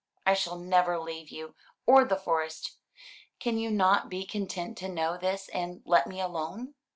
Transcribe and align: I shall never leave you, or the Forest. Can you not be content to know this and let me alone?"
I 0.25 0.33
shall 0.33 0.57
never 0.57 0.97
leave 0.97 1.29
you, 1.29 1.53
or 1.85 2.05
the 2.05 2.15
Forest. 2.15 2.79
Can 3.39 3.59
you 3.59 3.69
not 3.69 4.09
be 4.09 4.25
content 4.25 4.75
to 4.79 4.89
know 4.89 5.15
this 5.15 5.47
and 5.49 5.83
let 5.85 6.07
me 6.07 6.19
alone?" 6.19 6.73